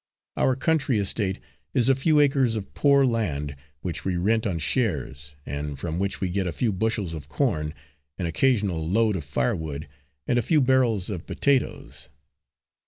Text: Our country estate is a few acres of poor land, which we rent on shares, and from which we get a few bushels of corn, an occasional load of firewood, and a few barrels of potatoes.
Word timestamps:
Our 0.35 0.55
country 0.55 0.97
estate 0.97 1.37
is 1.75 1.87
a 1.87 1.93
few 1.93 2.19
acres 2.21 2.55
of 2.55 2.73
poor 2.73 3.05
land, 3.05 3.55
which 3.81 4.03
we 4.03 4.17
rent 4.17 4.47
on 4.47 4.57
shares, 4.57 5.35
and 5.45 5.77
from 5.77 5.99
which 5.99 6.19
we 6.19 6.31
get 6.31 6.47
a 6.47 6.51
few 6.51 6.73
bushels 6.73 7.13
of 7.13 7.29
corn, 7.29 7.75
an 8.17 8.25
occasional 8.25 8.89
load 8.89 9.15
of 9.15 9.23
firewood, 9.23 9.87
and 10.25 10.39
a 10.39 10.41
few 10.41 10.59
barrels 10.59 11.11
of 11.11 11.27
potatoes. 11.27 12.09